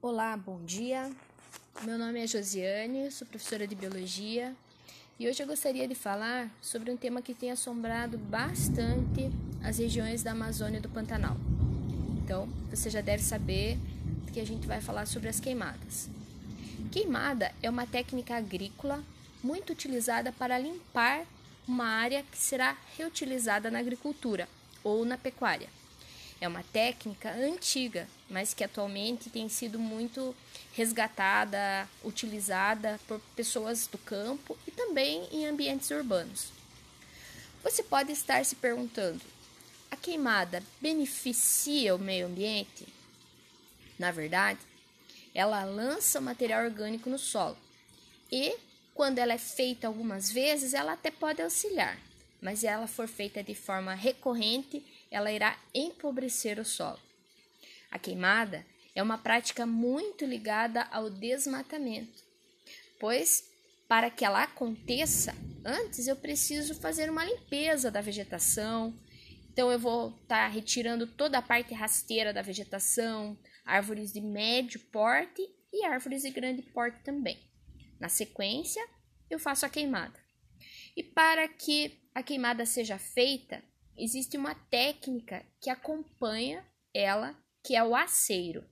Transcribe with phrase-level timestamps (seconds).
[0.00, 1.10] Olá, bom dia.
[1.82, 4.54] Meu nome é Josiane, sou professora de biologia
[5.18, 9.28] e hoje eu gostaria de falar sobre um tema que tem assombrado bastante
[9.60, 11.36] as regiões da Amazônia e do Pantanal.
[12.22, 13.76] Então, você já deve saber
[14.32, 16.08] que a gente vai falar sobre as queimadas.
[16.92, 19.02] Queimada é uma técnica agrícola
[19.42, 21.26] muito utilizada para limpar
[21.66, 24.48] uma área que será reutilizada na agricultura
[24.84, 25.68] ou na pecuária.
[26.40, 30.34] É uma técnica antiga, mas que atualmente tem sido muito
[30.72, 36.48] resgatada, utilizada por pessoas do campo e também em ambientes urbanos.
[37.62, 39.20] Você pode estar se perguntando:
[39.90, 42.86] a queimada beneficia o meio ambiente?
[43.98, 44.60] Na verdade,
[45.34, 47.56] ela lança material orgânico no solo
[48.30, 48.56] e,
[48.94, 51.98] quando ela é feita algumas vezes, ela até pode auxiliar,
[52.40, 57.00] mas se ela for feita de forma recorrente, ela irá empobrecer o solo.
[57.90, 62.22] A queimada é uma prática muito ligada ao desmatamento,
[62.98, 63.48] pois
[63.88, 68.94] para que ela aconteça, antes eu preciso fazer uma limpeza da vegetação.
[69.50, 74.78] Então eu vou estar tá retirando toda a parte rasteira da vegetação, árvores de médio
[74.92, 77.38] porte e árvores de grande porte também.
[77.98, 78.86] Na sequência,
[79.30, 80.18] eu faço a queimada.
[80.94, 83.62] E para que a queimada seja feita,
[83.98, 88.64] existe uma técnica que acompanha ela, que é o aceiro.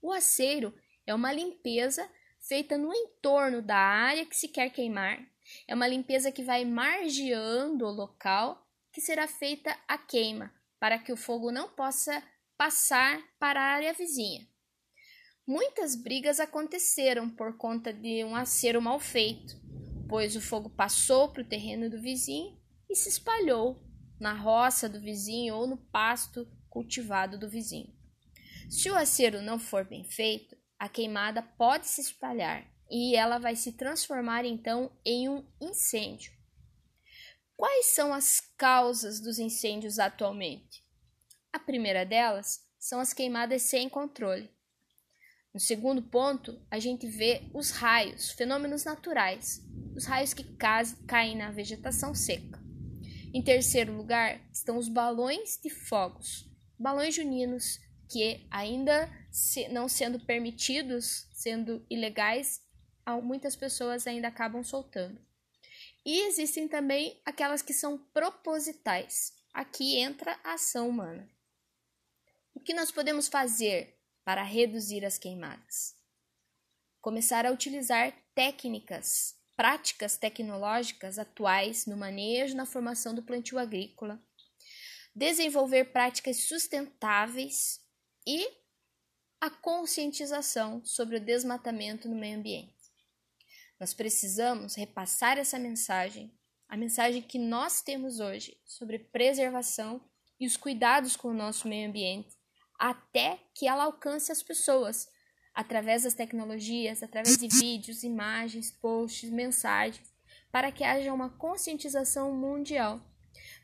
[0.00, 0.74] O aceiro
[1.06, 2.08] é uma limpeza
[2.40, 5.18] feita no entorno da área que se quer queimar.
[5.66, 11.12] É uma limpeza que vai margeando o local que será feita a queima, para que
[11.12, 12.22] o fogo não possa
[12.56, 14.46] passar para a área vizinha.
[15.46, 19.54] Muitas brigas aconteceram por conta de um acero mal feito,
[20.08, 23.85] pois o fogo passou para o terreno do vizinho e se espalhou
[24.18, 27.94] na roça do vizinho ou no pasto cultivado do vizinho.
[28.68, 33.56] Se o acero não for bem feito, a queimada pode se espalhar e ela vai
[33.56, 36.32] se transformar então em um incêndio.
[37.56, 40.84] Quais são as causas dos incêndios atualmente?
[41.52, 44.50] A primeira delas são as queimadas sem controle.
[45.54, 49.62] No segundo ponto, a gente vê os raios, fenômenos naturais,
[49.96, 50.44] os raios que
[51.06, 52.65] caem na vegetação seca.
[53.34, 56.48] Em terceiro lugar estão os balões de fogos,
[56.78, 57.78] balões juninos
[58.08, 62.62] que ainda se, não sendo permitidos, sendo ilegais,
[63.22, 65.20] muitas pessoas ainda acabam soltando.
[66.04, 69.34] E existem também aquelas que são propositais.
[69.52, 71.28] Aqui entra a ação humana.
[72.54, 75.96] O que nós podemos fazer para reduzir as queimadas?
[77.00, 84.22] Começar a utilizar técnicas práticas tecnológicas atuais no manejo na formação do plantio agrícola,
[85.14, 87.80] desenvolver práticas sustentáveis
[88.26, 88.46] e
[89.40, 92.74] a conscientização sobre o desmatamento no meio ambiente.
[93.80, 96.32] Nós precisamos repassar essa mensagem,
[96.68, 100.00] a mensagem que nós temos hoje sobre preservação
[100.38, 102.36] e os cuidados com o nosso meio ambiente,
[102.78, 105.08] até que ela alcance as pessoas
[105.56, 110.14] através das tecnologias, através de vídeos, imagens, posts, mensagens,
[110.52, 113.00] para que haja uma conscientização mundial,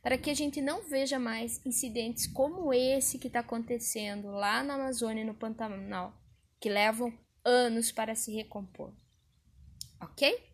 [0.02, 4.74] para que a gente não veja mais incidentes como esse que está acontecendo lá na
[4.74, 6.18] Amazônia e no Pantanal,
[6.58, 7.12] que levam
[7.44, 8.94] anos para se recompor.
[10.00, 10.51] Ok?